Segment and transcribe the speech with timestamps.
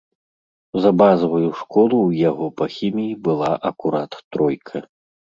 [0.83, 4.77] За базавую школу ў яго па хіміі была акурат тройка.